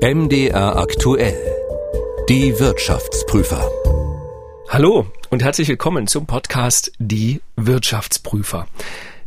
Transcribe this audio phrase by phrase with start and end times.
[0.00, 1.36] MDR aktuell.
[2.28, 3.68] Die Wirtschaftsprüfer.
[4.68, 8.68] Hallo und herzlich willkommen zum Podcast Die Wirtschaftsprüfer.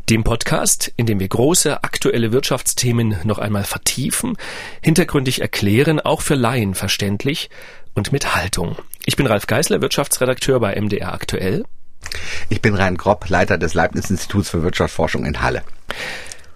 [0.08, 4.38] Dem Podcast, in dem wir große aktuelle Wirtschaftsthemen noch einmal vertiefen,
[4.80, 7.50] hintergründig erklären, auch für Laien verständlich
[7.92, 8.76] und mit Haltung.
[9.04, 11.64] Ich bin Ralf Geisler, Wirtschaftsredakteur bei MDR aktuell.
[12.48, 15.64] Ich bin Rhein Gropp, Leiter des Leibniz Instituts für Wirtschaftsforschung in Halle.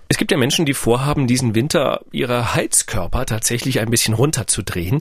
[0.09, 5.01] Es gibt ja Menschen, die vorhaben, diesen Winter ihre Heizkörper tatsächlich ein bisschen runterzudrehen.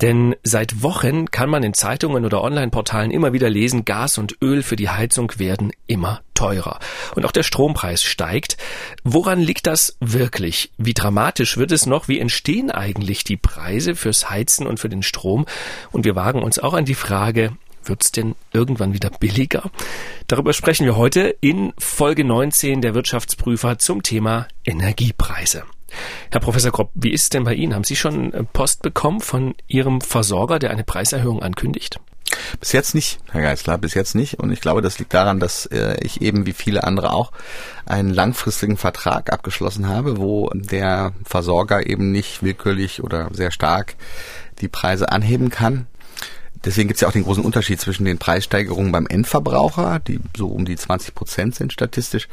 [0.00, 4.62] Denn seit Wochen kann man in Zeitungen oder Online-Portalen immer wieder lesen, Gas und Öl
[4.62, 6.78] für die Heizung werden immer teurer.
[7.14, 8.56] Und auch der Strompreis steigt.
[9.04, 10.72] Woran liegt das wirklich?
[10.78, 12.08] Wie dramatisch wird es noch?
[12.08, 15.44] Wie entstehen eigentlich die Preise fürs Heizen und für den Strom?
[15.92, 17.52] Und wir wagen uns auch an die Frage,
[17.88, 19.70] Wird's denn irgendwann wieder billiger?
[20.26, 25.64] Darüber sprechen wir heute in Folge 19 der Wirtschaftsprüfer zum Thema Energiepreise.
[26.30, 27.74] Herr Professor Kropp, wie ist es denn bei Ihnen?
[27.74, 32.00] Haben Sie schon äh, Post bekommen von Ihrem Versorger, der eine Preiserhöhung ankündigt?
[32.60, 34.38] Bis jetzt nicht, Herr Geisler, bis jetzt nicht.
[34.38, 37.32] Und ich glaube, das liegt daran, dass äh, ich eben wie viele andere auch
[37.86, 43.94] einen langfristigen Vertrag abgeschlossen habe, wo der Versorger eben nicht willkürlich oder sehr stark
[44.60, 45.86] die Preise anheben kann.
[46.64, 50.48] Deswegen gibt es ja auch den großen Unterschied zwischen den Preissteigerungen beim Endverbraucher, die so
[50.48, 52.28] um die 20 Prozent sind statistisch,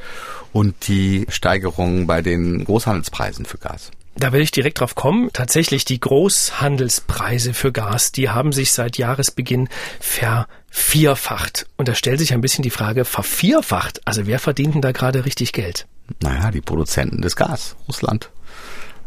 [0.51, 3.91] und die Steigerungen bei den Großhandelspreisen für Gas.
[4.15, 5.29] Da will ich direkt drauf kommen.
[5.33, 11.65] Tatsächlich die Großhandelspreise für Gas, die haben sich seit Jahresbeginn vervierfacht.
[11.77, 14.01] Und da stellt sich ein bisschen die Frage, vervierfacht?
[14.05, 15.87] Also wer verdient denn da gerade richtig Geld?
[16.21, 18.29] Naja, die Produzenten des Gas, Russland.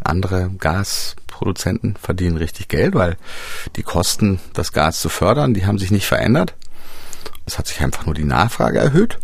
[0.02, 3.16] Andere Gas Produzenten verdienen richtig Geld, weil
[3.76, 6.54] die Kosten, das Gas zu fördern, die haben sich nicht verändert.
[7.44, 9.18] Es hat sich einfach nur die Nachfrage erhöht.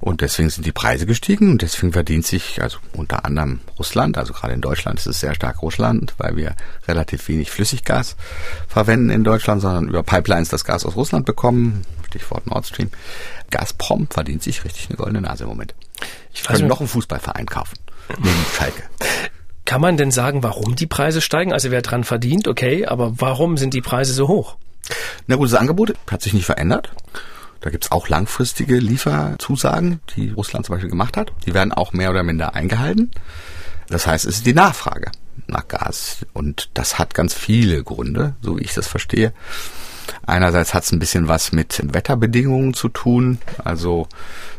[0.00, 4.32] Und deswegen sind die Preise gestiegen und deswegen verdient sich also unter anderem Russland, also
[4.32, 6.54] gerade in Deutschland ist es sehr stark Russland, weil wir
[6.86, 8.14] relativ wenig Flüssiggas
[8.68, 11.84] verwenden in Deutschland, sondern über Pipelines das Gas aus Russland bekommen.
[12.06, 12.90] Stichwort Nord Stream.
[13.50, 15.74] Gazprom verdient sich richtig eine goldene Nase im Moment.
[16.32, 17.78] Ich könnte noch einen Fußballverein kaufen.
[18.18, 18.82] Neben Schalke.
[19.64, 21.52] Kann man denn sagen, warum die Preise steigen?
[21.52, 24.56] Also wer dran verdient, okay, aber warum sind die Preise so hoch?
[25.26, 26.90] Na gut, das Angebot hat sich nicht verändert.
[27.60, 31.32] Da gibt's auch langfristige Lieferzusagen, die Russland zum Beispiel gemacht hat.
[31.46, 33.10] Die werden auch mehr oder minder eingehalten.
[33.88, 35.10] Das heißt, es ist die Nachfrage
[35.46, 36.26] nach Gas.
[36.34, 39.32] Und das hat ganz viele Gründe, so wie ich das verstehe.
[40.26, 43.38] Einerseits hat es ein bisschen was mit Wetterbedingungen zu tun.
[43.62, 44.08] Also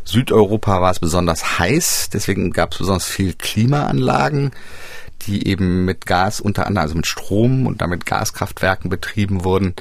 [0.03, 4.51] Südeuropa war es besonders heiß, deswegen gab es besonders viel Klimaanlagen
[5.25, 9.73] die eben mit Gas unter anderem, also mit Strom und damit Gaskraftwerken betrieben wurden.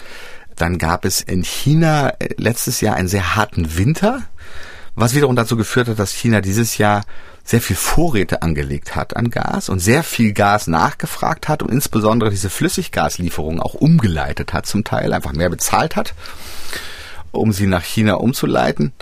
[0.57, 4.23] Dann gab es in China äh, letztes Jahr einen sehr harten Winter,
[4.95, 7.05] was wiederum dazu geführt hat, dass China dieses Jahr
[7.43, 12.31] sehr viel Vorräte angelegt hat an Gas und sehr viel Gas nachgefragt hat und insbesondere
[12.31, 16.15] diese Flüssiggaslieferungen auch umgeleitet hat zum Teil, einfach mehr bezahlt hat
[17.35, 18.93] um sie nach China umzuleiten.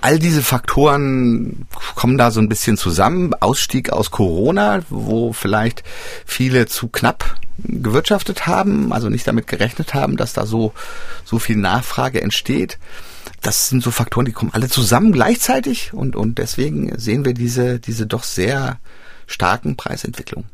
[0.00, 3.32] All diese Faktoren kommen da so ein bisschen zusammen.
[3.40, 5.82] Ausstieg aus Corona, wo vielleicht
[6.26, 10.72] viele zu knapp gewirtschaftet haben, also nicht damit gerechnet haben, dass da so,
[11.24, 12.78] so viel Nachfrage entsteht.
[13.40, 17.78] Das sind so Faktoren, die kommen alle zusammen gleichzeitig und, und deswegen sehen wir diese,
[17.78, 18.78] diese doch sehr
[19.26, 20.48] starken Preisentwicklungen.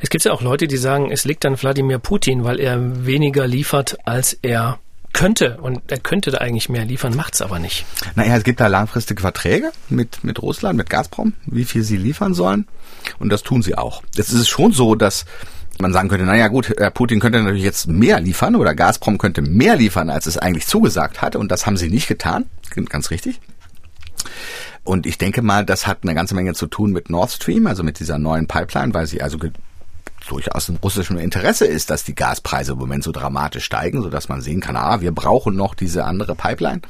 [0.00, 3.46] Es gibt ja auch Leute, die sagen, es liegt an Wladimir Putin, weil er weniger
[3.46, 4.78] liefert, als er
[5.14, 7.86] könnte und er könnte da eigentlich mehr liefern, macht's aber nicht.
[8.14, 12.34] Naja, es gibt da langfristige Verträge mit, mit Russland, mit Gazprom, wie viel sie liefern
[12.34, 12.66] sollen.
[13.18, 14.02] Und das tun sie auch.
[14.14, 15.24] Jetzt ist es schon so, dass
[15.78, 19.42] man sagen könnte, naja gut, Herr Putin könnte natürlich jetzt mehr liefern oder Gazprom könnte
[19.42, 21.36] mehr liefern, als es eigentlich zugesagt hat.
[21.36, 22.46] Und das haben sie nicht getan.
[22.88, 23.40] Ganz richtig.
[24.84, 27.82] Und ich denke mal, das hat eine ganze Menge zu tun mit Nord Stream, also
[27.82, 29.38] mit dieser neuen Pipeline, weil sie also
[30.26, 34.28] durchaus im russischen Interesse ist, dass die Gaspreise im Moment so dramatisch steigen, so dass
[34.28, 36.82] man sehen kann, ah, wir brauchen noch diese andere Pipeline.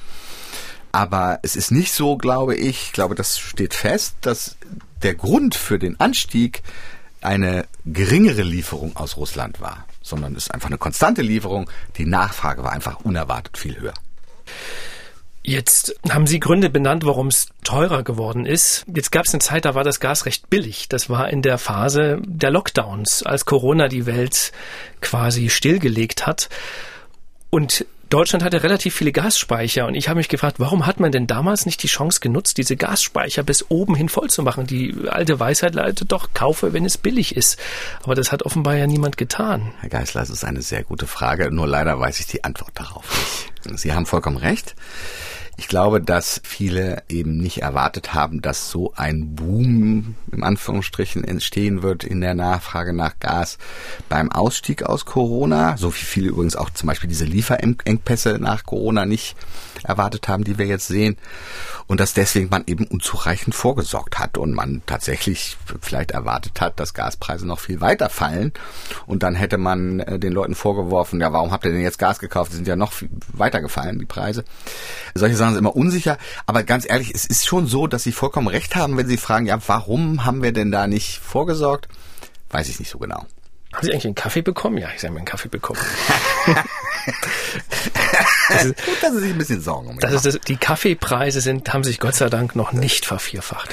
[0.92, 4.56] Aber es ist nicht so, glaube ich, ich glaube, das steht fest, dass
[5.02, 6.62] der Grund für den Anstieg
[7.20, 11.68] eine geringere Lieferung aus Russland war, sondern es ist einfach eine konstante Lieferung.
[11.96, 13.94] Die Nachfrage war einfach unerwartet viel höher.
[15.46, 18.82] Jetzt haben Sie Gründe benannt, warum es teurer geworden ist.
[18.86, 20.88] Jetzt gab es eine Zeit, da war das Gas recht billig.
[20.88, 24.52] Das war in der Phase der Lockdowns, als Corona die Welt
[25.02, 26.48] quasi stillgelegt hat.
[27.50, 31.26] Und Deutschland hatte relativ viele Gasspeicher und ich habe mich gefragt, warum hat man denn
[31.26, 34.66] damals nicht die Chance genutzt, diese Gasspeicher bis oben hin voll zu machen?
[34.66, 37.58] Die alte Weisheit leitet doch, kaufe, wenn es billig ist.
[38.02, 39.72] Aber das hat offenbar ja niemand getan.
[39.80, 43.04] Herr Geisler, das ist eine sehr gute Frage, nur leider weiß ich die Antwort darauf
[43.66, 43.80] nicht.
[43.80, 44.74] Sie haben vollkommen recht.
[45.56, 51.82] Ich glaube, dass viele eben nicht erwartet haben, dass so ein Boom im Anführungsstrichen entstehen
[51.82, 53.58] wird in der Nachfrage nach Gas
[54.08, 55.76] beim Ausstieg aus Corona.
[55.76, 59.36] So wie viele übrigens auch zum Beispiel diese Lieferengpässe nach Corona nicht
[59.84, 61.16] erwartet haben, die wir jetzt sehen.
[61.86, 66.94] Und dass deswegen man eben unzureichend vorgesorgt hat und man tatsächlich vielleicht erwartet hat, dass
[66.94, 68.52] Gaspreise noch viel weiter fallen.
[69.06, 72.18] Und dann hätte man äh, den Leuten vorgeworfen, ja, warum habt ihr denn jetzt Gas
[72.18, 72.52] gekauft?
[72.52, 72.92] Die sind ja noch
[73.32, 74.44] weiter gefallen, die Preise.
[75.14, 76.18] Solche Sachen sind immer unsicher.
[76.46, 79.46] Aber ganz ehrlich, es ist schon so, dass Sie vollkommen recht haben, wenn Sie fragen,
[79.46, 81.88] ja, warum haben wir denn da nicht vorgesorgt?
[82.50, 83.26] Weiß ich nicht so genau.
[83.72, 84.78] Haben Sie eigentlich einen Kaffee bekommen?
[84.78, 85.80] Ja, ich habe einen Kaffee bekommen.
[88.48, 91.40] das ist, Gut, dass Sie sich ein bisschen Sorgen um das ist das, Die Kaffeepreise
[91.40, 93.70] sind, haben sich Gott sei Dank noch nicht vervierfacht.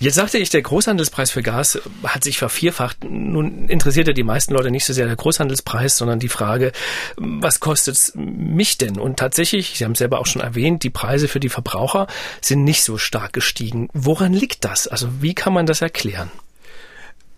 [0.00, 3.02] Jetzt sagte ich, der Großhandelspreis für Gas hat sich vervierfacht.
[3.02, 6.70] Nun interessiert ja die meisten Leute nicht so sehr der Großhandelspreis, sondern die Frage,
[7.16, 8.98] was kostet mich denn?
[8.98, 12.06] Und tatsächlich, Sie haben es selber auch schon erwähnt, die Preise für die Verbraucher
[12.40, 13.88] sind nicht so stark gestiegen.
[13.92, 14.86] Woran liegt das?
[14.86, 16.30] Also wie kann man das erklären?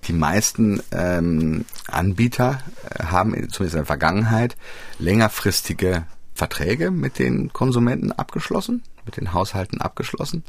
[0.04, 4.56] Die meisten ähm, Anbieter äh, haben zumindest in der Vergangenheit
[4.98, 6.04] längerfristige
[6.34, 10.44] Verträge mit den Konsumenten abgeschlossen, mit den Haushalten abgeschlossen,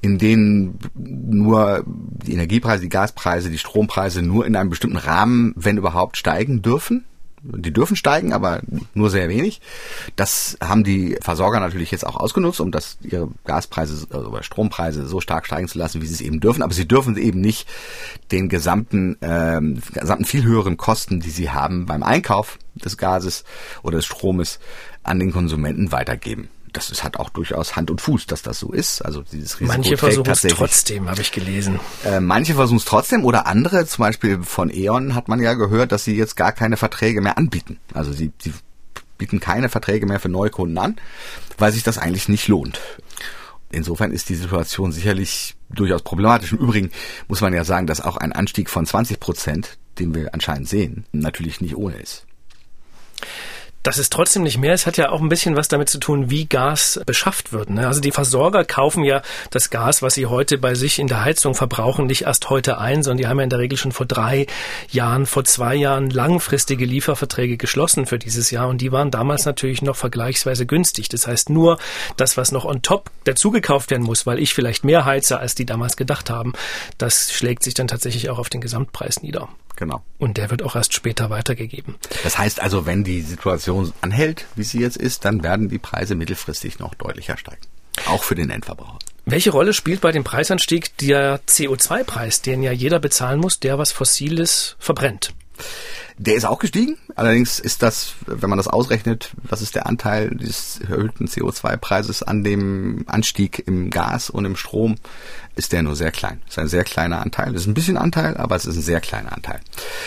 [0.00, 5.76] in denen nur die Energiepreise, die Gaspreise, die Strompreise nur in einem bestimmten Rahmen, wenn
[5.76, 7.04] überhaupt, steigen dürfen.
[7.44, 8.60] Die dürfen steigen, aber
[8.94, 9.60] nur sehr wenig.
[10.14, 15.08] Das haben die Versorger natürlich jetzt auch ausgenutzt, um das ihre Gaspreise also oder Strompreise
[15.08, 16.62] so stark steigen zu lassen, wie sie es eben dürfen.
[16.62, 17.68] Aber sie dürfen eben nicht
[18.30, 23.42] den gesamten, ähm, gesamten viel höheren Kosten, die sie haben beim Einkauf des Gases
[23.82, 24.60] oder des Stromes,
[25.02, 28.72] an den Konsumenten weitergeben das ist, hat auch durchaus Hand und Fuß, dass das so
[28.72, 29.02] ist.
[29.02, 31.80] Also dieses Risiko Manche versuchen es trotzdem, habe ich gelesen.
[32.04, 35.92] Äh, manche versuchen es trotzdem oder andere, zum Beispiel von E.ON hat man ja gehört,
[35.92, 37.78] dass sie jetzt gar keine Verträge mehr anbieten.
[37.92, 38.52] Also sie, sie
[39.18, 40.96] bieten keine Verträge mehr für Neukunden an,
[41.58, 42.80] weil sich das eigentlich nicht lohnt.
[43.70, 46.52] Insofern ist die Situation sicherlich durchaus problematisch.
[46.52, 46.90] Im Übrigen
[47.28, 51.06] muss man ja sagen, dass auch ein Anstieg von 20 Prozent, den wir anscheinend sehen,
[51.12, 52.26] natürlich nicht ohne ist
[53.82, 56.30] dass es trotzdem nicht mehr ist, hat ja auch ein bisschen was damit zu tun,
[56.30, 57.70] wie Gas beschafft wird.
[57.70, 57.86] Ne?
[57.86, 61.54] Also die Versorger kaufen ja das Gas, was sie heute bei sich in der Heizung
[61.54, 64.46] verbrauchen, nicht erst heute ein, sondern die haben ja in der Regel schon vor drei
[64.90, 69.82] Jahren, vor zwei Jahren langfristige Lieferverträge geschlossen für dieses Jahr und die waren damals natürlich
[69.82, 71.08] noch vergleichsweise günstig.
[71.08, 71.78] Das heißt, nur
[72.16, 75.66] das, was noch on top dazugekauft werden muss, weil ich vielleicht mehr heize, als die
[75.66, 76.52] damals gedacht haben,
[76.98, 79.48] das schlägt sich dann tatsächlich auch auf den Gesamtpreis nieder.
[79.76, 80.02] Genau.
[80.18, 81.96] Und der wird auch erst später weitergegeben.
[82.22, 86.14] Das heißt also, wenn die Situation anhält, wie sie jetzt ist, dann werden die Preise
[86.14, 87.62] mittelfristig noch deutlicher steigen.
[88.06, 88.98] Auch für den Endverbraucher.
[89.24, 93.92] Welche Rolle spielt bei dem Preisanstieg der CO2-Preis, den ja jeder bezahlen muss, der was
[93.92, 95.32] Fossiles verbrennt?
[96.18, 96.98] Der ist auch gestiegen.
[97.14, 102.42] Allerdings ist das, wenn man das ausrechnet, was ist der Anteil des erhöhten CO2-Preises an
[102.42, 104.96] dem Anstieg im Gas und im Strom,
[105.54, 106.40] ist der nur sehr klein.
[106.48, 107.54] Ist ein sehr kleiner Anteil.
[107.54, 109.60] Ist ein bisschen Anteil, aber es ist ein sehr kleiner Anteil.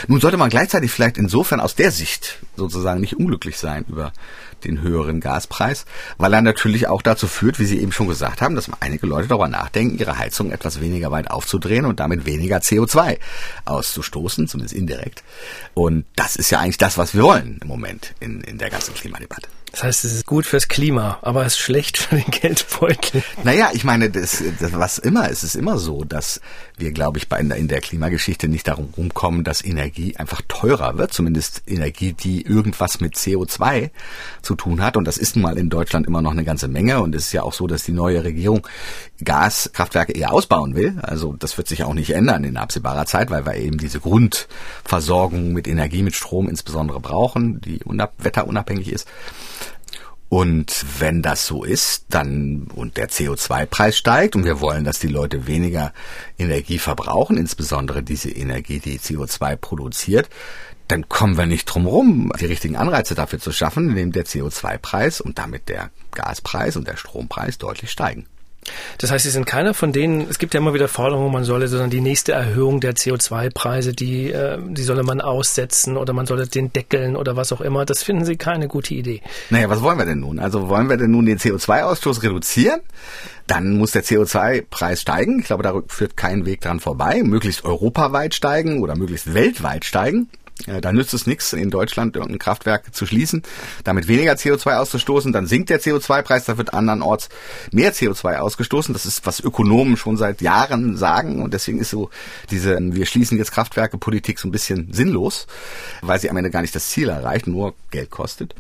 [0.07, 4.11] Nun sollte man gleichzeitig vielleicht insofern aus der Sicht sozusagen nicht unglücklich sein über
[4.63, 5.85] den höheren Gaspreis,
[6.17, 9.27] weil er natürlich auch dazu führt, wie Sie eben schon gesagt haben, dass einige Leute
[9.27, 13.19] darüber nachdenken, ihre Heizung etwas weniger weit aufzudrehen und damit weniger CO2
[13.65, 15.23] auszustoßen, zumindest indirekt.
[15.73, 18.95] Und das ist ja eigentlich das, was wir wollen im Moment in, in der ganzen
[18.95, 19.47] Klimadebatte.
[19.75, 23.21] Das heißt, es ist gut fürs Klima, aber es ist schlecht für den Geldbeutel.
[23.43, 26.39] Naja, ich meine, das, das, was immer, es ist immer so, dass
[26.77, 31.11] wir, glaube ich, bei, in der Klimageschichte nicht darum rumkommen, dass Energie einfach teurer wird,
[31.11, 33.89] zumindest Energie, die irgendwas mit CO2
[34.41, 34.95] zu tun hat.
[34.95, 37.01] Und das ist nun mal in Deutschland immer noch eine ganze Menge.
[37.01, 38.65] Und es ist ja auch so, dass die neue Regierung
[39.25, 40.99] Gaskraftwerke eher ausbauen will.
[41.01, 45.51] Also das wird sich auch nicht ändern in absehbarer Zeit, weil wir eben diese Grundversorgung
[45.51, 47.81] mit Energie, mit Strom insbesondere brauchen, die
[48.19, 49.05] wetterunabhängig ist.
[50.27, 55.07] Und wenn das so ist, dann und der CO2-Preis steigt und wir wollen, dass die
[55.07, 55.93] Leute weniger
[56.37, 60.29] Energie verbrauchen, insbesondere diese Energie, die CO2 produziert,
[60.87, 65.21] dann kommen wir nicht drum rum, die richtigen Anreize dafür zu schaffen, indem der CO2-Preis
[65.21, 68.27] und damit der Gaspreis und der Strompreis deutlich steigen.
[68.97, 71.67] Das heißt, Sie sind keiner von denen, es gibt ja immer wieder Forderungen, man solle
[71.67, 76.47] sondern die nächste Erhöhung der CO2-Preise, die, äh, die solle man aussetzen oder man solle
[76.47, 77.85] den deckeln oder was auch immer.
[77.85, 79.21] Das finden Sie keine gute Idee.
[79.49, 80.39] Naja, was wollen wir denn nun?
[80.39, 82.81] Also wollen wir denn nun den CO2-Ausstoß reduzieren?
[83.47, 85.39] Dann muss der CO2-Preis steigen.
[85.39, 87.21] Ich glaube, da führt kein Weg dran vorbei.
[87.23, 90.29] Möglichst europaweit steigen oder möglichst weltweit steigen.
[90.67, 93.43] Äh, da nützt es nichts, in Deutschland irgendein Kraftwerk zu schließen,
[93.83, 95.33] damit weniger CO2 auszustoßen.
[95.33, 97.29] Dann sinkt der CO2-Preis, da wird andernorts
[97.71, 98.93] mehr CO2 ausgestoßen.
[98.93, 101.41] Das ist, was Ökonomen schon seit Jahren sagen.
[101.41, 102.09] Und deswegen ist so
[102.51, 105.47] diese, wir schließen jetzt Kraftwerke Politik so ein bisschen sinnlos,
[106.01, 108.55] weil sie am Ende gar nicht das Ziel erreicht, nur Geld kostet.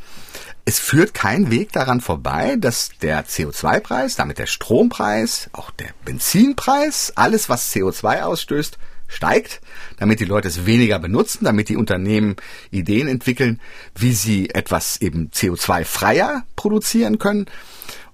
[0.67, 7.13] Es führt kein Weg daran vorbei, dass der CO2-Preis, damit der Strompreis, auch der Benzinpreis,
[7.15, 9.61] alles was CO2 ausstößt, steigt,
[9.97, 12.35] damit die Leute es weniger benutzen, damit die Unternehmen
[12.71, 13.61] Ideen entwickeln,
[13.95, 17.45] wie sie etwas eben CO2-freier produzieren können.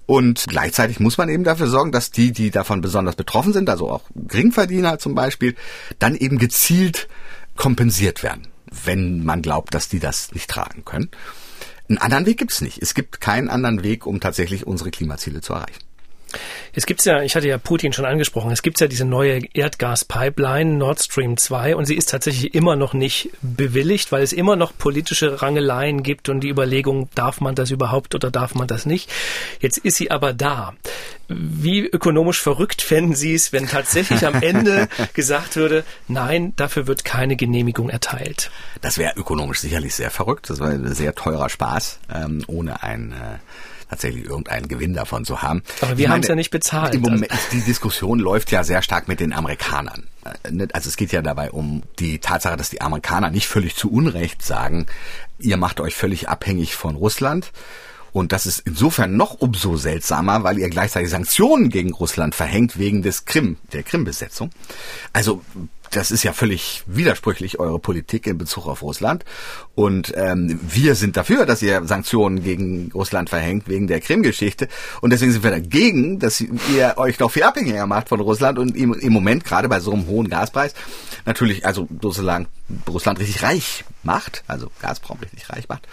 [0.06, 3.90] Und gleichzeitig muss man eben dafür sorgen, dass die, die davon besonders betroffen sind, also
[3.90, 5.56] auch Geringverdiener zum Beispiel,
[6.00, 7.08] dann eben gezielt
[7.56, 8.48] kompensiert werden,
[8.84, 11.10] wenn man glaubt, dass die das nicht tragen können.
[11.88, 12.82] Einen anderen Weg gibt es nicht.
[12.82, 15.80] Es gibt keinen anderen Weg, um tatsächlich unsere Klimaziele zu erreichen.
[16.74, 20.78] Es gibt ja, ich hatte ja Putin schon angesprochen, es gibt ja diese neue Erdgaspipeline
[20.78, 24.78] Nord Stream 2 und sie ist tatsächlich immer noch nicht bewilligt, weil es immer noch
[24.78, 29.12] politische Rangeleien gibt und die Überlegung, darf man das überhaupt oder darf man das nicht.
[29.60, 30.74] Jetzt ist sie aber da.
[31.28, 37.06] Wie ökonomisch verrückt fänden Sie es, wenn tatsächlich am Ende gesagt würde, nein, dafür wird
[37.06, 38.52] keine Genehmigung erteilt?
[38.82, 40.50] Das wäre ökonomisch sicherlich sehr verrückt.
[40.50, 43.38] Das wäre ein sehr teurer Spaß, ähm, ohne ein äh
[43.92, 45.64] tatsächlich irgendeinen Gewinn davon zu haben.
[45.82, 46.96] Aber wir haben es ja nicht bezahlt.
[46.96, 47.44] Im Moment, also.
[47.52, 50.08] die Diskussion läuft ja sehr stark mit den Amerikanern.
[50.24, 53.76] Äh, ne, also es geht ja dabei um die Tatsache, dass die Amerikaner nicht völlig
[53.76, 54.86] zu Unrecht sagen,
[55.40, 57.52] ihr macht euch völlig abhängig von Russland.
[58.14, 63.02] Und das ist insofern noch umso seltsamer, weil ihr gleichzeitig Sanktionen gegen Russland verhängt wegen
[63.02, 64.52] des Krim, der Krim-Besetzung.
[65.12, 65.44] Also
[65.92, 69.26] das ist ja völlig widersprüchlich, eure Politik in Bezug auf Russland.
[69.76, 74.70] Und ähm, wir sind dafür, dass ihr Sanktionen gegen Russland verhängt wegen der Krim-Geschichte.
[75.02, 78.76] Und deswegen sind wir dagegen, dass ihr euch noch viel abhängiger macht von Russland und
[78.76, 80.74] im, im Moment gerade bei so einem hohen Gaspreis
[81.26, 82.48] natürlich, also sozusagen
[82.88, 85.88] Russland richtig reich macht, also Gazprom richtig reich macht.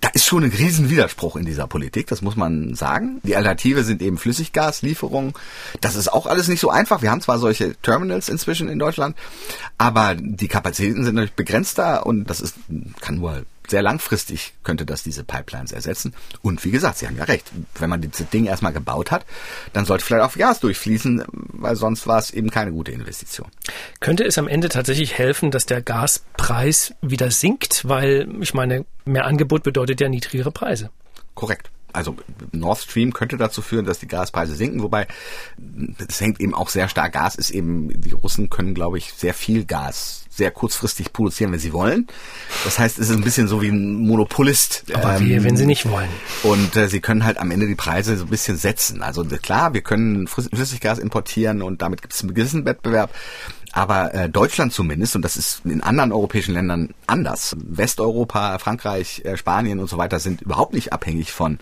[0.00, 3.20] Da ist schon ein Riesenwiderspruch in dieser Politik, das muss man sagen.
[3.22, 5.34] Die Alternative sind eben Flüssiggaslieferungen.
[5.80, 7.02] Das ist auch alles nicht so einfach.
[7.02, 9.16] Wir haben zwar solche Terminals inzwischen in Deutschland,
[9.78, 12.56] aber die Kapazitäten sind natürlich begrenzter und das ist,
[13.00, 16.14] kann nur sehr langfristig könnte das diese Pipelines ersetzen.
[16.42, 17.50] Und wie gesagt, Sie haben ja recht.
[17.78, 19.24] Wenn man dieses Ding erstmal gebaut hat,
[19.72, 23.48] dann sollte vielleicht auch Gas durchfließen, weil sonst war es eben keine gute Investition.
[24.00, 27.88] Könnte es am Ende tatsächlich helfen, dass der Gaspreis wieder sinkt?
[27.88, 30.90] Weil, ich meine, mehr Angebot bedeutet ja niedrigere Preise.
[31.34, 32.16] Korrekt also
[32.52, 35.06] Nord Stream könnte dazu führen, dass die Gaspreise sinken, wobei
[36.06, 37.12] es hängt eben auch sehr stark.
[37.12, 41.58] Gas ist eben, die Russen können, glaube ich, sehr viel Gas sehr kurzfristig produzieren, wenn
[41.58, 42.06] sie wollen.
[42.64, 44.84] Das heißt, es ist ein bisschen so wie ein Monopolist.
[44.92, 46.10] Aber ähm, wir, wenn sie nicht wollen.
[46.42, 49.02] Und äh, sie können halt am Ende die Preise so ein bisschen setzen.
[49.02, 53.14] Also klar, wir können Flüssiggas importieren und damit gibt es einen gewissen Wettbewerb.
[53.76, 59.36] Aber äh, Deutschland zumindest, und das ist in anderen europäischen Ländern anders, Westeuropa, Frankreich, äh,
[59.36, 61.58] Spanien und so weiter sind überhaupt nicht abhängig von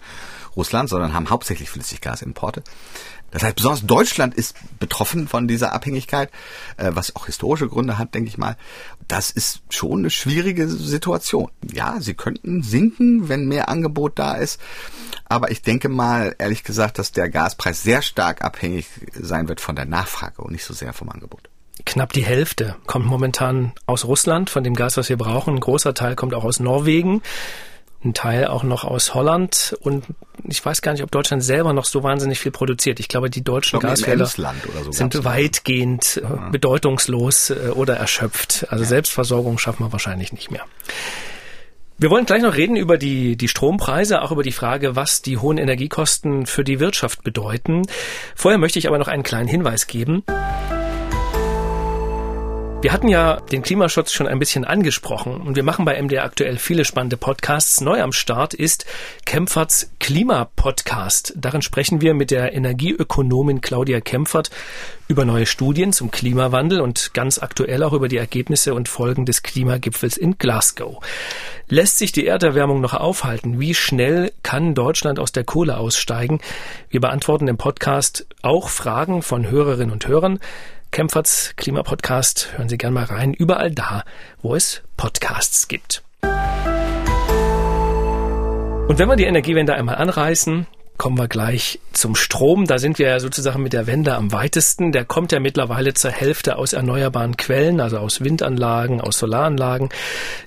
[0.55, 2.63] Russland, sondern haben hauptsächlich Flüssiggasimporte.
[3.33, 6.31] Das heißt, besonders Deutschland ist betroffen von dieser Abhängigkeit,
[6.77, 8.57] äh, was auch historische Gründe hat, denke ich mal.
[9.09, 11.51] Das ist schon eine schwierige Situation.
[11.73, 14.61] Ja, sie könnten sinken, wenn mehr Angebot da ist.
[15.25, 18.87] Aber ich denke mal, ehrlich gesagt, dass der Gaspreis sehr stark abhängig
[19.21, 21.51] sein wird von der Nachfrage und nicht so sehr vom Angebot.
[21.85, 25.55] Knapp die Hälfte kommt momentan aus Russland von dem Gas, was wir brauchen.
[25.55, 27.23] Ein großer Teil kommt auch aus Norwegen
[28.05, 30.05] ein Teil auch noch aus Holland und
[30.47, 33.01] ich weiß gar nicht, ob Deutschland selber noch so wahnsinnig viel produziert.
[33.01, 36.49] Ich glaube, die deutschen Gasfelder so sind weitgehend äh, ja.
[36.51, 38.67] bedeutungslos äh, oder erschöpft.
[38.69, 38.89] Also ja.
[38.89, 40.65] Selbstversorgung schaffen wir wahrscheinlich nicht mehr.
[41.97, 45.39] Wir wollen gleich noch reden über die, die Strompreise, auch über die Frage, was die
[45.39, 47.83] hohen Energiekosten für die Wirtschaft bedeuten.
[48.35, 50.25] Vorher möchte ich aber noch einen kleinen Hinweis geben.
[52.85, 56.59] Wir hatten ja den Klimaschutz schon ein bisschen angesprochen und wir machen bei MDR aktuell
[56.59, 57.81] viele spannende Podcasts.
[57.81, 58.85] Neu am Start ist
[59.25, 61.33] Kempferts Klimapodcast.
[61.35, 64.51] Darin sprechen wir mit der Energieökonomin Claudia Kempfert
[65.09, 69.43] über neue Studien zum Klimawandel und ganz aktuell auch über die Ergebnisse und Folgen des
[69.43, 71.03] Klimagipfels in Glasgow.
[71.69, 73.61] Lässt sich die Erderwärmung noch aufhalten?
[73.61, 76.43] Wie schnell kann Deutschland aus der Kohle aussteigen?
[76.91, 80.39] Wir beantworten im Podcast auch Fragen von Hörerinnen und Hörern.
[80.95, 82.57] Kempferts Klimapodcast.
[82.57, 83.35] Hören Sie gerne mal rein.
[83.35, 84.05] Überall da,
[84.43, 86.05] wo es Podcasts gibt.
[88.87, 92.69] Und wenn wir die Energiewende einmal anreißen, kommen wir gleich zum Strom.
[92.69, 94.93] Da sind wir ja sozusagen mit der Wende am weitesten.
[94.93, 99.89] Der kommt ja mittlerweile zur Hälfte aus erneuerbaren Quellen, also aus Windanlagen, aus Solaranlagen,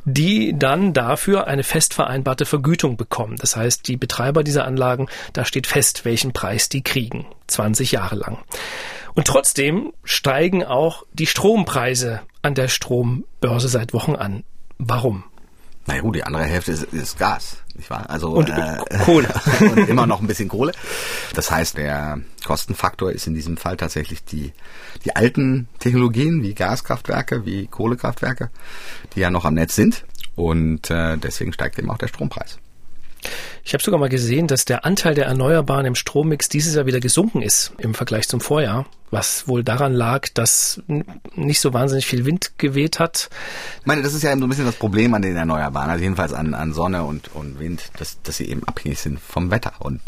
[0.06, 3.36] die dann dafür eine fest vereinbarte Vergütung bekommen.
[3.38, 7.26] Das heißt, die Betreiber dieser Anlagen, da steht fest, welchen Preis die kriegen.
[7.48, 8.38] 20 Jahre lang.
[9.18, 14.44] Und trotzdem steigen auch die Strompreise an der Strombörse seit Wochen an.
[14.78, 15.24] Warum?
[15.88, 18.08] Na gut, die andere Hälfte ist, ist Gas, nicht wahr?
[18.12, 19.28] Also und äh, Kohle
[19.60, 20.72] und immer noch ein bisschen Kohle.
[21.34, 24.54] Das heißt, der Kostenfaktor ist in diesem Fall tatsächlich die
[25.04, 28.52] die alten Technologien wie Gaskraftwerke, wie Kohlekraftwerke,
[29.16, 30.06] die ja noch am Netz sind
[30.36, 32.60] und äh, deswegen steigt eben auch der Strompreis.
[33.64, 37.02] Ich habe sogar mal gesehen, dass der Anteil der Erneuerbaren im Strommix dieses Jahr wieder
[37.02, 40.82] gesunken ist im Vergleich zum Vorjahr, was wohl daran lag, dass
[41.36, 43.30] nicht so wahnsinnig viel Wind geweht hat.
[43.82, 46.02] Ich meine, das ist ja eben so ein bisschen das Problem an den Erneuerbaren, also
[46.02, 49.74] jedenfalls an, an Sonne und, und Wind, dass, dass sie eben abhängig sind vom Wetter.
[49.80, 50.02] Und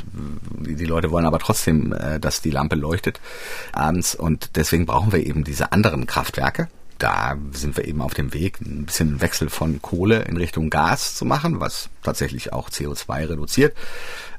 [0.62, 3.20] die Leute wollen aber trotzdem, äh, dass die Lampe leuchtet
[3.74, 6.70] abends und deswegen brauchen wir eben diese anderen Kraftwerke,
[7.00, 11.16] da sind wir eben auf dem Weg, ein bisschen Wechsel von Kohle in Richtung Gas
[11.16, 13.76] zu machen, was tatsächlich auch CO2 reduziert.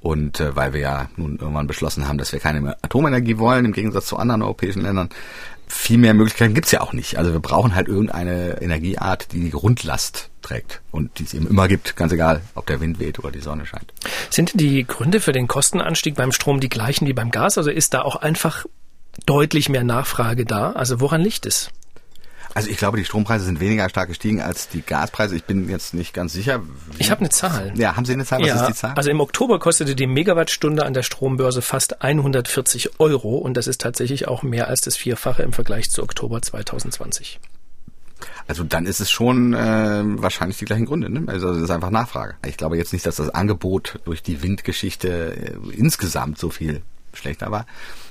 [0.00, 3.72] Und äh, weil wir ja nun irgendwann beschlossen haben, dass wir keine Atomenergie wollen, im
[3.72, 5.10] Gegensatz zu anderen europäischen Ländern,
[5.66, 7.16] viel mehr Möglichkeiten gibt's ja auch nicht.
[7.16, 11.68] Also wir brauchen halt irgendeine Energieart, die die Grundlast trägt und die es eben immer
[11.68, 13.92] gibt, ganz egal, ob der Wind weht oder die Sonne scheint.
[14.30, 17.56] Sind denn die Gründe für den Kostenanstieg beim Strom die gleichen wie beim Gas?
[17.56, 18.66] Also ist da auch einfach
[19.26, 20.72] deutlich mehr Nachfrage da?
[20.72, 21.70] Also woran liegt es?
[22.54, 25.36] Also ich glaube, die Strompreise sind weniger stark gestiegen als die Gaspreise.
[25.36, 26.60] Ich bin jetzt nicht ganz sicher.
[26.98, 27.72] Ich habe eine Zahl.
[27.76, 28.40] Ja, haben Sie eine Zahl?
[28.40, 28.94] Was ja, ist die Zahl?
[28.96, 33.80] Also im Oktober kostete die Megawattstunde an der Strombörse fast 140 Euro und das ist
[33.80, 37.38] tatsächlich auch mehr als das Vierfache im Vergleich zu Oktober 2020.
[38.48, 41.08] Also dann ist es schon äh, wahrscheinlich die gleichen Gründe.
[41.08, 41.24] Ne?
[41.28, 42.34] Also es ist einfach Nachfrage.
[42.44, 47.50] Ich glaube jetzt nicht, dass das Angebot durch die Windgeschichte äh, insgesamt so viel schlechter
[47.50, 47.66] war.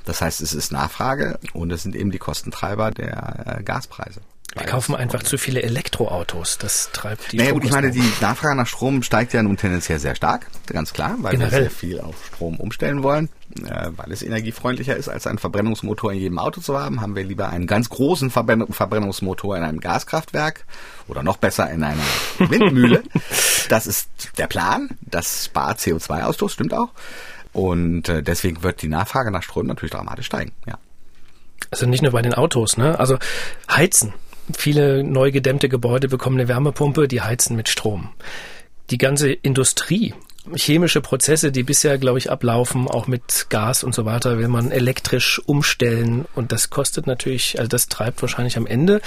[0.06, 4.22] Das heißt, es ist Nachfrage und es sind eben die Kostentreiber der äh, Gaspreise.
[4.56, 6.58] Wir kaufen einfach zu viele Elektroautos.
[6.58, 10.00] Das treibt die Naja gut, ich meine, die Nachfrage nach Strom steigt ja nun tendenziell
[10.00, 11.52] sehr stark, ganz klar, weil Generell.
[11.52, 13.30] wir sehr viel auf Strom umstellen wollen,
[13.64, 17.00] äh, weil es energiefreundlicher ist, als einen Verbrennungsmotor in jedem Auto zu haben.
[17.02, 20.66] Haben wir lieber einen ganz großen Verbrenn Verbrennungsmotor in einem Gaskraftwerk
[21.08, 22.02] oder noch besser in einer
[22.40, 23.04] Windmühle.
[23.70, 24.90] das ist der Plan.
[25.02, 26.90] Das spart CO2-Ausstoß, stimmt auch.
[27.54, 30.52] Und äh, deswegen wird die Nachfrage nach Strom natürlich dramatisch steigen.
[30.66, 30.78] Ja.
[31.72, 33.00] Also nicht nur bei den Autos, ne?
[33.00, 33.18] Also
[33.70, 34.14] heizen.
[34.58, 38.10] Viele neu gedämmte Gebäude bekommen eine Wärmepumpe, die heizen mit Strom.
[38.90, 40.14] Die ganze Industrie,
[40.56, 44.72] chemische Prozesse, die bisher, glaube ich, ablaufen, auch mit Gas und so weiter, will man
[44.72, 46.26] elektrisch umstellen.
[46.36, 49.02] Und das kostet natürlich, also das treibt wahrscheinlich am Ende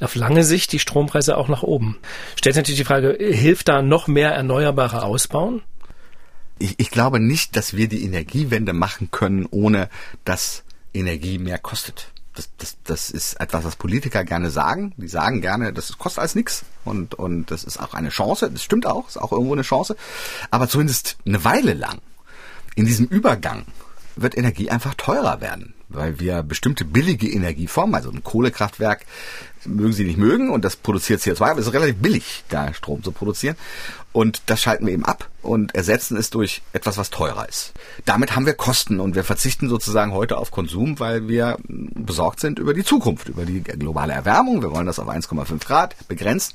[0.00, 1.96] auf lange Sicht die Strompreise auch nach oben.
[2.36, 5.62] Stellt natürlich die Frage, hilft da noch mehr Erneuerbare ausbauen?
[6.58, 9.88] Ich, ich glaube nicht, dass wir die Energiewende machen können, ohne
[10.24, 12.12] dass Energie mehr kostet.
[12.34, 14.92] Das, das, das ist etwas, was Politiker gerne sagen.
[14.96, 18.50] Die sagen gerne, das kostet alles nichts und, und das ist auch eine Chance.
[18.50, 19.96] Das stimmt auch, ist auch irgendwo eine Chance.
[20.50, 22.00] Aber zumindest eine Weile lang
[22.74, 23.66] in diesem Übergang
[24.16, 29.06] wird Energie einfach teurer werden, weil wir bestimmte billige Energieformen, also ein Kohlekraftwerk,
[29.66, 33.02] mögen sie nicht mögen und das produziert CO2, aber es ist relativ billig, da Strom
[33.02, 33.56] zu produzieren.
[34.12, 37.72] Und das schalten wir eben ab und ersetzen es durch etwas, was teurer ist.
[38.04, 42.60] Damit haben wir Kosten und wir verzichten sozusagen heute auf Konsum, weil wir besorgt sind
[42.60, 44.62] über die Zukunft, über die globale Erwärmung.
[44.62, 46.54] Wir wollen das auf 1,5 Grad begrenzt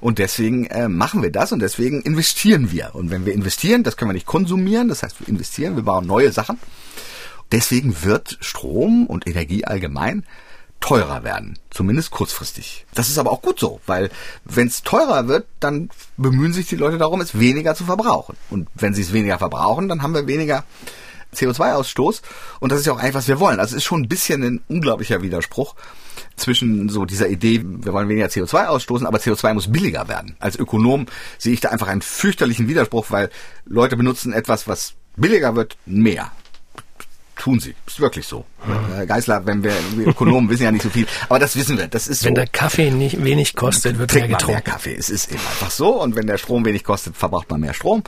[0.00, 2.94] und deswegen äh, machen wir das und deswegen investieren wir.
[2.94, 6.06] Und wenn wir investieren, das können wir nicht konsumieren, das heißt wir investieren, wir bauen
[6.06, 6.60] neue Sachen.
[7.52, 10.24] Deswegen wird Strom und Energie allgemein
[10.80, 12.86] teurer werden, zumindest kurzfristig.
[12.94, 14.10] Das ist aber auch gut so, weil
[14.44, 18.36] wenn es teurer wird, dann bemühen sich die Leute darum, es weniger zu verbrauchen.
[18.50, 20.64] Und wenn sie es weniger verbrauchen, dann haben wir weniger
[21.34, 22.22] CO2-Ausstoß
[22.60, 23.60] und das ist ja auch eigentlich, was wir wollen.
[23.60, 25.76] Also es ist schon ein bisschen ein unglaublicher Widerspruch
[26.36, 30.36] zwischen so dieser Idee, wir wollen weniger CO2 ausstoßen, aber CO2 muss billiger werden.
[30.40, 31.06] Als Ökonom
[31.38, 33.30] sehe ich da einfach einen fürchterlichen Widerspruch, weil
[33.64, 36.32] Leute benutzen etwas, was billiger wird, mehr
[37.42, 37.74] tun sie.
[37.86, 38.44] Ist wirklich so.
[38.94, 41.88] Herr Geisler, wenn wir, wir Ökonomen wissen ja nicht so viel, aber das wissen wir.
[41.88, 42.36] Das ist Wenn so.
[42.36, 44.64] der Kaffee nicht wenig kostet, wird mehr man mehr getrunken.
[44.64, 44.94] Kaffee.
[44.94, 46.00] Es ist eben einfach so.
[46.00, 48.04] Und wenn der Strom wenig kostet, verbraucht man mehr Strom.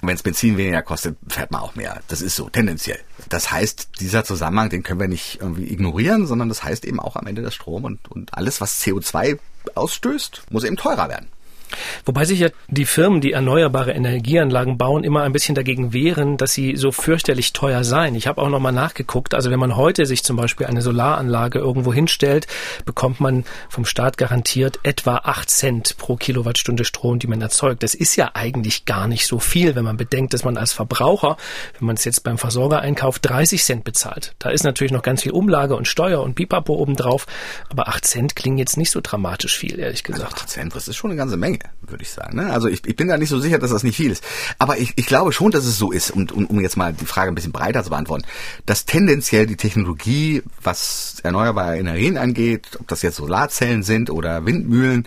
[0.00, 2.00] Und wenn es Benzin weniger kostet, fährt man auch mehr.
[2.08, 3.00] Das ist so, tendenziell.
[3.28, 7.16] Das heißt, dieser Zusammenhang, den können wir nicht irgendwie ignorieren, sondern das heißt eben auch
[7.16, 9.38] am Ende das Strom und, und alles, was CO2
[9.74, 11.28] ausstößt, muss eben teurer werden.
[12.04, 16.52] Wobei sich ja die Firmen, die erneuerbare Energieanlagen bauen, immer ein bisschen dagegen wehren, dass
[16.52, 18.14] sie so fürchterlich teuer seien.
[18.14, 19.34] Ich habe auch nochmal nachgeguckt.
[19.34, 22.46] Also wenn man heute sich zum Beispiel eine Solaranlage irgendwo hinstellt,
[22.84, 27.82] bekommt man vom Staat garantiert etwa 8 Cent pro Kilowattstunde Strom, die man erzeugt.
[27.82, 31.36] Das ist ja eigentlich gar nicht so viel, wenn man bedenkt, dass man als Verbraucher,
[31.78, 34.34] wenn man es jetzt beim Versorger einkauft, 30 Cent bezahlt.
[34.38, 37.26] Da ist natürlich noch ganz viel Umlage und Steuer und Pipapo obendrauf.
[37.68, 40.32] Aber 8 Cent klingen jetzt nicht so dramatisch viel, ehrlich gesagt.
[40.32, 42.36] Also 8 Cent, das ist schon eine ganze Menge, würde ich sagen.
[42.36, 42.52] Ne?
[42.52, 44.24] Also ich, ich bin da nicht so sicher, dass das nicht viel ist.
[44.58, 47.06] Aber ich, ich glaube schon, dass es so ist, und, und um jetzt mal die
[47.06, 48.24] Frage ein bisschen breiter zu beantworten,
[48.66, 55.06] dass tendenziell die Technologie, was erneuerbare Energien angeht, ob das jetzt Solarzellen sind oder Windmühlen,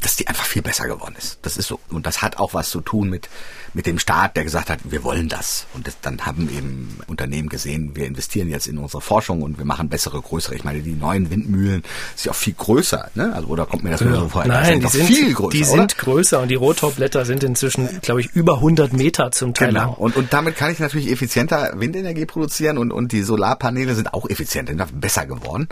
[0.00, 1.38] dass die einfach viel besser geworden ist.
[1.42, 1.80] Das ist so.
[1.90, 3.28] Und das hat auch was zu tun mit,
[3.74, 5.66] mit dem Staat, der gesagt hat, wir wollen das.
[5.74, 9.64] Und das, dann haben eben Unternehmen gesehen, wir investieren jetzt in unsere Forschung und wir
[9.64, 10.54] machen bessere, größere.
[10.54, 11.82] Ich meine, die neuen Windmühlen
[12.14, 13.32] sind ja auch viel größer, ne?
[13.34, 14.44] Also, oder kommt mir das nur so vor?
[14.44, 15.50] Nein, die sind viel größer.
[15.50, 15.86] Die sind oder?
[15.86, 19.68] größer und die Rotorblätter sind inzwischen, glaube ich, über 100 Meter zum Teil.
[19.68, 19.92] Genau.
[19.92, 24.28] Und, und damit kann ich natürlich effizienter Windenergie produzieren und, und die Solarpaneele sind auch
[24.28, 25.68] effizienter, besser geworden.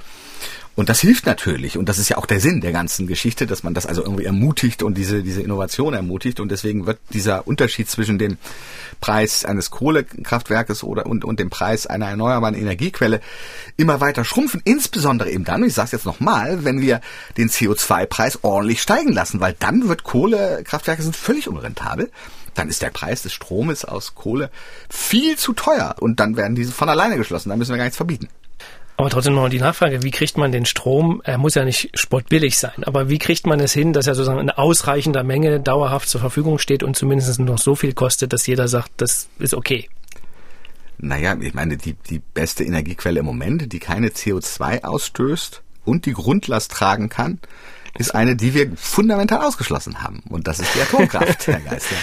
[0.77, 1.79] Und das hilft natürlich.
[1.79, 4.27] Und das ist ja auch der Sinn der ganzen Geschichte, dass man das also irgendwie
[4.27, 6.39] ermutigt und diese, diese Innovation ermutigt.
[6.39, 8.37] Und deswegen wird dieser Unterschied zwischen dem
[9.01, 13.23] Preis eines Kohlekraftwerkes oder, und, und dem Preis einer erneuerbaren Energiequelle
[13.79, 14.61] immer weiter schrumpfen.
[14.65, 17.01] Insbesondere eben dann, ich sage es jetzt nochmal, wenn wir
[17.39, 22.11] den CO2-Preis ordentlich steigen lassen, weil dann wird Kohlekraftwerke sind völlig unrentabel
[22.55, 24.51] dann ist der Preis des Stromes aus Kohle
[24.89, 27.51] viel zu teuer und dann werden diese von alleine geschlossen.
[27.51, 28.31] Da müssen wir gar nichts verbieten.
[28.97, 32.59] Aber trotzdem noch die Nachfrage, wie kriegt man den Strom, er muss ja nicht spottbillig
[32.59, 36.21] sein, aber wie kriegt man es hin, dass er sozusagen in ausreichender Menge dauerhaft zur
[36.21, 39.89] Verfügung steht und zumindest noch so viel kostet, dass jeder sagt, das ist okay?
[40.99, 46.15] Naja, ich meine, die, die beste Energiequelle im Moment, die keine CO2 ausstößt und die
[46.15, 47.39] Grundlast tragen kann,
[47.99, 50.23] ist eine, die wir fundamental ausgeschlossen haben.
[50.29, 51.97] Und das ist die Atomkraft, Herr Geister.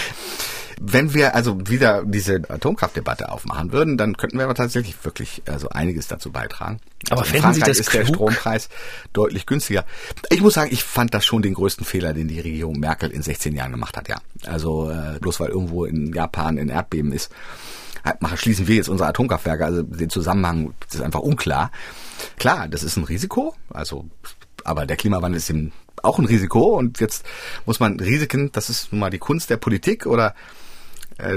[0.80, 5.68] Wenn wir also wieder diese Atomkraftdebatte aufmachen würden, dann könnten wir aber tatsächlich wirklich also
[5.68, 6.80] einiges dazu beitragen.
[7.10, 8.02] Aber also in Frankreich ist klug?
[8.02, 8.68] der Strompreis
[9.12, 9.84] deutlich günstiger.
[10.30, 13.22] Ich muss sagen, ich fand das schon den größten Fehler, den die Regierung Merkel in
[13.22, 14.20] 16 Jahren gemacht hat, ja.
[14.46, 17.30] Also äh, bloß weil irgendwo in Japan ein Erdbeben ist,
[18.20, 21.70] machen, schließen wir jetzt unsere Atomkraftwerke, also den Zusammenhang ist einfach unklar.
[22.36, 24.06] Klar, das ist ein Risiko, also
[24.64, 27.24] aber der Klimawandel ist eben auch ein Risiko und jetzt
[27.66, 30.34] muss man Risiken, das ist nun mal die Kunst der Politik oder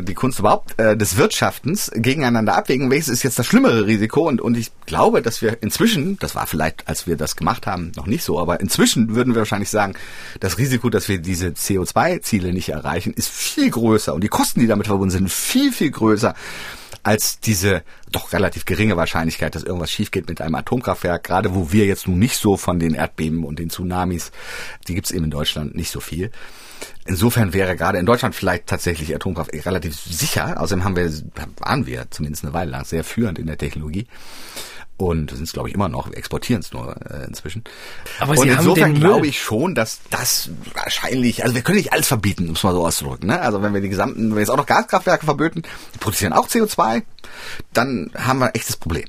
[0.02, 4.28] die Kunst überhaupt äh, des Wirtschaftens gegeneinander abwägen, welches ist jetzt das schlimmere Risiko?
[4.28, 7.92] Und, und ich glaube, dass wir inzwischen, das war vielleicht, als wir das gemacht haben,
[7.96, 9.94] noch nicht so, aber inzwischen würden wir wahrscheinlich sagen,
[10.40, 14.14] das Risiko, dass wir diese CO2-Ziele nicht erreichen, ist viel größer.
[14.14, 16.34] Und die Kosten, die damit verbunden sind, viel, viel größer
[17.04, 21.72] als diese doch relativ geringe Wahrscheinlichkeit, dass irgendwas schief geht mit einem Atomkraftwerk, gerade wo
[21.72, 24.32] wir jetzt nun nicht so von den Erdbeben und den Tsunamis,
[24.88, 26.32] die gibt's eben in Deutschland nicht so viel.
[27.06, 30.60] Insofern wäre gerade in Deutschland vielleicht tatsächlich Atomkraft relativ sicher.
[30.60, 31.12] Außerdem haben wir,
[31.58, 34.08] waren wir zumindest eine Weile lang sehr führend in der Technologie.
[34.98, 37.64] Und sind es, glaube ich, immer noch, wir exportieren es nur äh, inzwischen.
[38.20, 42.08] Aber Sie und insofern glaube ich schon, dass das wahrscheinlich, also wir können nicht alles
[42.08, 43.28] verbieten, muss man so ausdrücken.
[43.28, 43.40] Ne?
[43.40, 45.62] Also wenn wir die gesamten, wenn wir jetzt auch noch Gaskraftwerke verböten,
[45.94, 47.04] die produzieren auch CO2,
[47.74, 49.06] dann haben wir ein echtes Problem.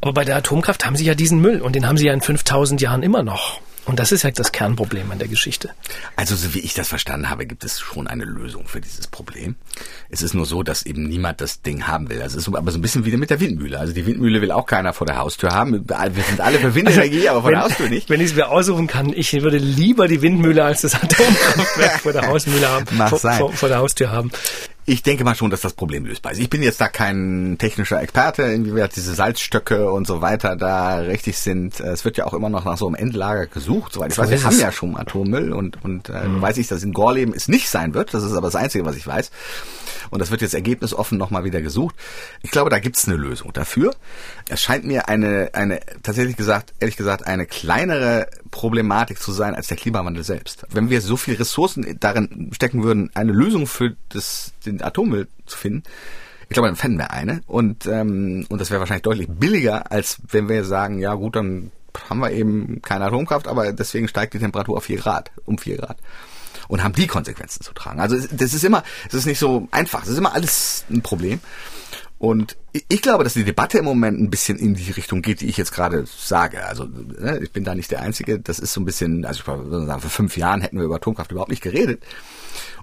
[0.00, 2.22] Aber bei der Atomkraft haben Sie ja diesen Müll und den haben Sie ja in
[2.22, 3.60] 5000 Jahren immer noch.
[3.86, 5.70] Und das ist ja das Kernproblem an der Geschichte.
[6.16, 9.56] Also so wie ich das verstanden habe, gibt es schon eine Lösung für dieses Problem.
[10.08, 12.22] Es ist nur so, dass eben niemand das Ding haben will.
[12.22, 13.78] Also es ist aber so ein bisschen wie mit der Windmühle.
[13.78, 15.86] Also die Windmühle will auch keiner vor der Haustür haben.
[15.86, 18.08] Wir sind alle für Windenergie, aber vor wenn, der Haustür nicht.
[18.08, 22.12] Wenn ich es mir aussuchen kann, ich würde lieber die Windmühle als das Atomkraftwerk vor
[22.12, 24.30] der Hausmühle haben, vor, vor, vor der Haustür haben.
[24.86, 26.40] Ich denke mal schon, dass das Problem lösbar ist.
[26.40, 31.38] Ich bin jetzt da kein technischer Experte, inwieweit diese Salzstöcke und so weiter da richtig
[31.38, 31.80] sind.
[31.80, 33.94] Es wird ja auch immer noch nach so einem Endlager gesucht.
[33.94, 36.42] Soweit ich weiß, wir haben ja schon Atommüll und, und äh, mhm.
[36.42, 38.12] weiß ich, dass in Gorleben es nicht sein wird.
[38.12, 39.30] Das ist aber das Einzige, was ich weiß.
[40.10, 41.94] Und das wird jetzt ergebnisoffen nochmal wieder gesucht.
[42.42, 43.94] Ich glaube, da gibt es eine Lösung dafür.
[44.48, 49.66] Es scheint mir eine, eine, tatsächlich gesagt, ehrlich gesagt, eine kleinere Problematik zu sein als
[49.66, 50.64] der Klimawandel selbst.
[50.70, 55.58] Wenn wir so viel Ressourcen darin stecken würden, eine Lösung für das, den Atommüll zu
[55.58, 55.82] finden,
[56.48, 57.40] ich glaube, dann fänden wir eine.
[57.48, 61.72] Und, ähm, und das wäre wahrscheinlich deutlich billiger, als wenn wir sagen, ja gut, dann
[62.08, 65.76] haben wir eben keine Atomkraft, aber deswegen steigt die Temperatur auf vier Grad, um vier
[65.76, 65.96] Grad
[66.68, 67.98] und haben die Konsequenzen zu tragen.
[67.98, 71.40] Also das ist immer, es ist nicht so einfach, es ist immer alles ein Problem.
[72.24, 75.46] Und ich glaube, dass die Debatte im Moment ein bisschen in die Richtung geht, die
[75.46, 76.64] ich jetzt gerade sage.
[76.64, 78.40] Also ne, ich bin da nicht der Einzige.
[78.40, 80.96] Das ist so ein bisschen, also ich würde sagen, vor fünf Jahren hätten wir über
[80.96, 82.02] Atomkraft überhaupt nicht geredet.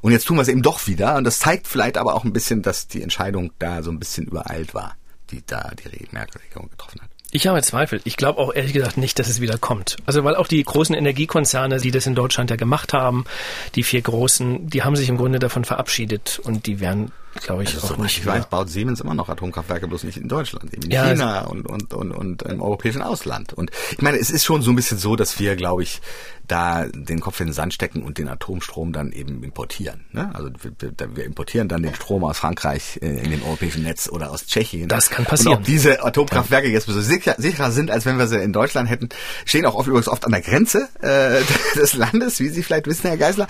[0.01, 1.15] Und jetzt tun wir es eben doch wieder.
[1.15, 4.27] Und das zeigt vielleicht aber auch ein bisschen, dass die Entscheidung da so ein bisschen
[4.27, 4.95] übereilt war,
[5.32, 7.10] die da die Merkel-Regierung getroffen hat.
[7.32, 7.99] Ich habe Zweifel.
[8.04, 9.97] Ich glaube auch ehrlich gesagt nicht, dass es wieder kommt.
[10.06, 13.25] Also weil auch die großen Energiekonzerne, die das in Deutschland ja gemacht haben,
[13.73, 17.74] die vier großen, die haben sich im Grunde davon verabschiedet und die werden glaube ich,
[17.74, 18.17] also, auch nicht.
[18.17, 21.46] Ich weiß, baut Siemens immer noch Atomkraftwerke, bloß nicht in Deutschland, eben in ja, China
[21.46, 23.54] und, und, und, und im europäischen Ausland.
[23.54, 26.02] Und ich meine, es ist schon so ein bisschen so, dass wir, glaube ich,
[26.47, 30.06] da den Kopf in den Sand stecken und den Atomstrom dann eben importieren.
[30.12, 30.30] Ne?
[30.34, 30.49] Also
[30.80, 34.45] wir, wir importieren dann den Strom aus Frankreich äh, in dem europäischen Netz oder aus
[34.45, 34.88] Tschechien.
[34.88, 35.54] Das kann passieren.
[35.54, 38.89] Und ob diese Atomkraftwerke jetzt so sicher, sicherer sind, als wenn wir sie in Deutschland
[38.89, 39.10] hätten,
[39.45, 41.41] stehen auch oft, übrigens oft an der Grenze äh,
[41.80, 43.47] des Landes, wie Sie vielleicht wissen, Herr Geisler.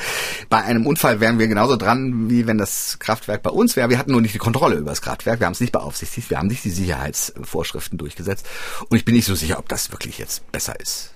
[0.50, 3.90] Bei einem Unfall wären wir genauso dran, wie wenn das Kraftwerk bei uns uns wäre.
[3.90, 6.38] Wir hatten nur nicht die Kontrolle über das Kraftwerk, wir haben es nicht beaufsichtigt, wir
[6.38, 8.46] haben nicht die Sicherheitsvorschriften durchgesetzt.
[8.90, 11.12] Und ich bin nicht so sicher, ob das wirklich jetzt besser ist.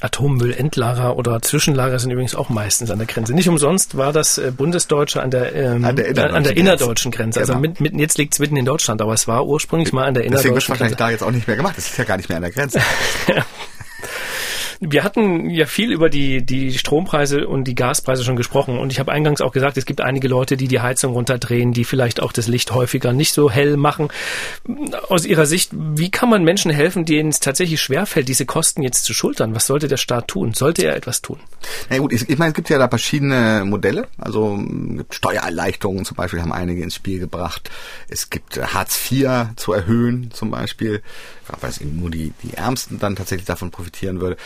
[0.00, 3.34] Atommüllendlager oder Zwischenlager sind übrigens auch meistens an der Grenze.
[3.34, 7.10] Nicht umsonst war das äh, Bundesdeutsche an der, ähm, an der innerdeutschen, an der innerdeutschen
[7.10, 7.40] Grenze.
[7.40, 7.60] Also genau.
[7.60, 10.24] mit, mit, jetzt liegt es mitten in Deutschland, aber es war ursprünglich mal an der
[10.24, 11.04] innerdeutschen Deswegen wird wahrscheinlich Grenze.
[11.04, 11.76] da jetzt auch nicht mehr gemacht.
[11.76, 12.80] Das ist ja gar nicht mehr an der Grenze.
[14.82, 18.98] Wir hatten ja viel über die, die Strompreise und die Gaspreise schon gesprochen und ich
[18.98, 22.32] habe eingangs auch gesagt, es gibt einige Leute, die die Heizung runterdrehen, die vielleicht auch
[22.32, 24.08] das Licht häufiger nicht so hell machen.
[25.08, 29.04] Aus Ihrer Sicht, wie kann man Menschen helfen, denen es tatsächlich schwerfällt, diese Kosten jetzt
[29.04, 29.54] zu schultern?
[29.54, 30.54] Was sollte der Staat tun?
[30.54, 31.38] Sollte er etwas tun?
[31.90, 34.08] Na gut, ich, ich meine, es gibt ja da verschiedene Modelle.
[34.16, 34.58] Also
[34.96, 37.70] gibt Steuererleichterungen zum Beispiel, haben einige ins Spiel gebracht.
[38.08, 41.02] Es gibt Hartz IV zu erhöhen zum Beispiel,
[41.60, 44.36] weil es eben nur die, die Ärmsten dann tatsächlich davon profitieren würde.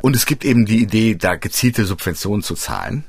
[0.00, 3.04] Und es gibt eben die Idee, da gezielte Subventionen zu zahlen.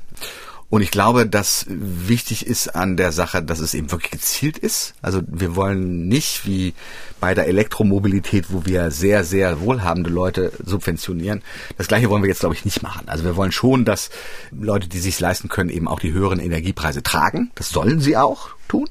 [0.70, 4.94] Und ich glaube, dass wichtig ist an der Sache, dass es eben wirklich gezielt ist.
[5.02, 6.74] Also wir wollen nicht wie
[7.18, 11.42] bei der Elektromobilität, wo wir sehr, sehr wohlhabende Leute subventionieren.
[11.76, 13.08] Das gleiche wollen wir jetzt, glaube ich, nicht machen.
[13.08, 14.10] Also wir wollen schon, dass
[14.52, 17.50] Leute, die sich leisten können, eben auch die höheren Energiepreise tragen.
[17.56, 18.88] Das sollen sie auch tun.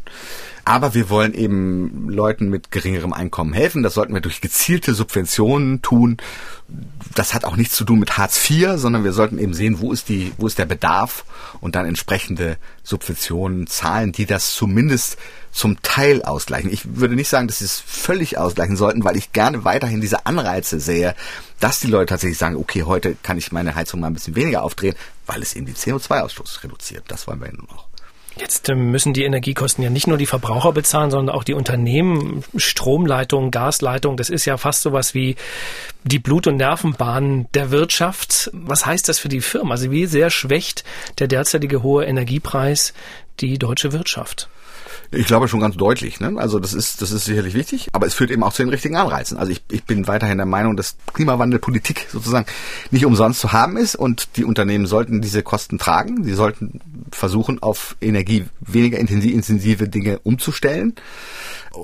[0.69, 3.81] Aber wir wollen eben Leuten mit geringerem Einkommen helfen.
[3.81, 6.17] Das sollten wir durch gezielte Subventionen tun.
[7.15, 9.91] Das hat auch nichts zu tun mit Hartz IV, sondern wir sollten eben sehen, wo
[9.91, 11.25] ist die, wo ist der Bedarf
[11.59, 15.17] und dann entsprechende Subventionen zahlen, die das zumindest
[15.51, 16.71] zum Teil ausgleichen.
[16.71, 20.27] Ich würde nicht sagen, dass sie es völlig ausgleichen sollten, weil ich gerne weiterhin diese
[20.27, 21.15] Anreize sehe,
[21.59, 24.61] dass die Leute tatsächlich sagen, okay, heute kann ich meine Heizung mal ein bisschen weniger
[24.61, 24.93] aufdrehen,
[25.25, 27.05] weil es eben die CO2-Ausstoß reduziert.
[27.07, 27.88] Das wollen wir ja nun auch.
[28.37, 32.43] Jetzt ähm, müssen die Energiekosten ja nicht nur die Verbraucher bezahlen, sondern auch die Unternehmen,
[32.55, 34.17] Stromleitungen, Gasleitungen.
[34.17, 35.35] Das ist ja fast sowas wie
[36.03, 38.49] die Blut- und Nervenbahn der Wirtschaft.
[38.53, 39.71] Was heißt das für die Firmen?
[39.71, 40.83] Also wie sehr schwächt
[41.19, 42.93] der derzeitige hohe Energiepreis
[43.39, 44.49] die deutsche Wirtschaft?
[45.11, 46.19] Ich glaube schon ganz deutlich.
[46.19, 46.33] Ne?
[46.37, 48.95] Also das ist, das ist sicherlich wichtig, aber es führt eben auch zu den richtigen
[48.95, 49.37] Anreizen.
[49.37, 52.45] Also ich, ich bin weiterhin der Meinung, dass Klimawandelpolitik sozusagen
[52.91, 56.23] nicht umsonst zu haben ist und die Unternehmen sollten diese Kosten tragen.
[56.23, 56.79] Sie sollten
[57.11, 60.93] versuchen, auf Energie weniger intensive Dinge umzustellen,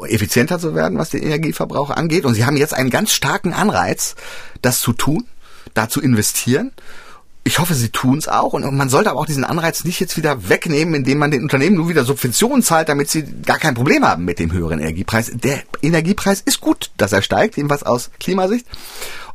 [0.07, 2.25] effizienter zu werden, was den Energieverbrauch angeht.
[2.25, 4.15] Und sie haben jetzt einen ganz starken Anreiz,
[4.61, 5.25] das zu tun,
[5.73, 6.71] da zu investieren
[7.47, 8.53] ich hoffe, sie tun es auch.
[8.53, 11.75] Und man sollte aber auch diesen Anreiz nicht jetzt wieder wegnehmen, indem man den Unternehmen
[11.75, 15.31] nur wieder Subventionen zahlt, damit sie gar kein Problem haben mit dem höheren Energiepreis.
[15.31, 18.65] Der Energiepreis ist gut, dass er steigt, jedenfalls aus Klimasicht.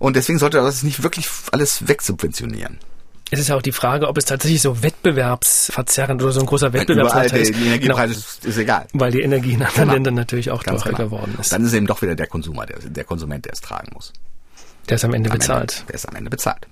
[0.01, 2.79] Und deswegen sollte das nicht wirklich alles wegsubventionieren.
[3.31, 6.73] Es ist ja auch die Frage, ob es tatsächlich so wettbewerbsverzerrend oder so ein großer
[6.73, 7.55] Wettbewerbsnachteil ist.
[7.55, 8.19] Die Energiepreis genau.
[8.19, 8.89] ist, ist, egal.
[8.93, 9.93] Weil die Energie in anderen genau.
[9.93, 10.99] Ländern natürlich auch teurer genau.
[10.99, 11.53] geworden ist.
[11.53, 14.13] Dann ist eben doch wieder der Konsumer, der, der Konsument, der es tragen muss.
[14.89, 15.75] Der es am Ende am bezahlt.
[15.75, 16.67] Ende, der es am Ende bezahlt.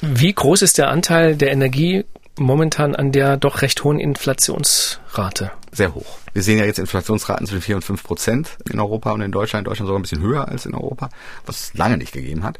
[0.00, 2.04] Wie groß ist der Anteil der Energie
[2.38, 5.52] momentan an der doch recht hohen Inflationsrate?
[5.70, 6.18] Sehr hoch.
[6.34, 9.66] Wir sehen ja jetzt Inflationsraten zwischen 4 und 5 Prozent in Europa und in Deutschland.
[9.66, 11.10] In Deutschland sogar ein bisschen höher als in Europa,
[11.44, 12.58] was es lange nicht gegeben hat.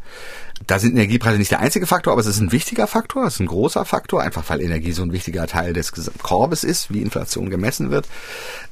[0.66, 3.40] Da sind Energiepreise nicht der einzige Faktor, aber es ist ein wichtiger Faktor, es ist
[3.40, 5.92] ein großer Faktor, einfach weil Energie so ein wichtiger Teil des
[6.22, 8.06] Korbes ist, wie Inflation gemessen wird.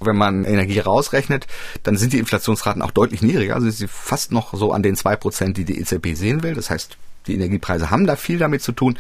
[0.01, 1.47] Wenn man Energie rausrechnet,
[1.83, 4.97] dann sind die Inflationsraten auch deutlich niedriger, also sind sie fast noch so an den
[4.97, 6.55] zwei Prozent, die die EZB sehen will.
[6.55, 6.97] Das heißt,
[7.27, 8.99] die Energiepreise haben da viel damit zu tun.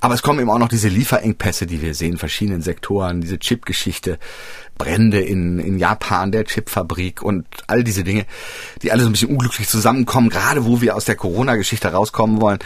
[0.00, 3.38] Aber es kommen eben auch noch diese Lieferengpässe, die wir sehen in verschiedenen Sektoren, diese
[3.38, 4.18] Chip-Geschichte,
[4.78, 8.24] Brände in, in Japan, der Chipfabrik und all diese Dinge,
[8.82, 12.60] die alle so ein bisschen unglücklich zusammenkommen, gerade wo wir aus der Corona-Geschichte rauskommen wollen.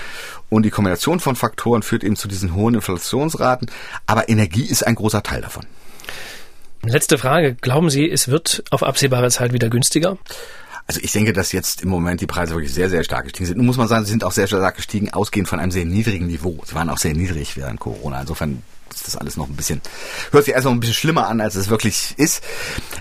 [0.48, 3.70] Und die Kombination von Faktoren führt eben zu diesen hohen Inflationsraten.
[4.06, 5.66] Aber Energie ist ein großer Teil davon.
[6.82, 7.54] Letzte Frage.
[7.54, 10.18] Glauben Sie, es wird auf absehbare Zeit wieder günstiger?
[10.86, 13.56] Also ich denke, dass jetzt im Moment die Preise wirklich sehr, sehr stark gestiegen sind.
[13.56, 16.26] Nun muss man sagen, sie sind auch sehr stark gestiegen, ausgehend von einem sehr niedrigen
[16.26, 16.62] Niveau.
[16.66, 18.20] Sie waren auch sehr niedrig während Corona.
[18.20, 18.62] Insofern
[18.94, 19.80] ist das alles noch ein bisschen,
[20.30, 22.42] hört sich erst noch ein bisschen schlimmer an, als es wirklich ist.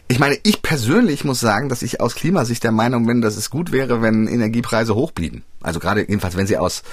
[0.07, 3.49] Ich meine, ich persönlich muss sagen, dass ich aus Klimasicht der Meinung bin, dass es
[3.49, 5.43] gut wäre, wenn Energiepreise hoch blieben.
[5.61, 6.83] Also gerade jedenfalls, wenn sie aus,